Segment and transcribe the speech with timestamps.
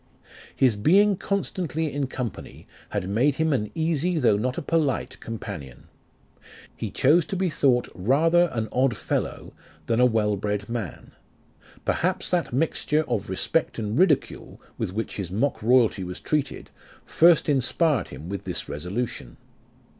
[0.55, 5.89] His being constantly in company had made him an easy though not a polite companion.
[6.75, 9.53] He chose to be thought rather an odd fellow
[9.85, 11.11] than a well bred man;
[11.85, 16.71] perhaps that mixture of respect and ridicule with which his mock royalty was treated,
[17.05, 19.37] first inspired him with this resolution.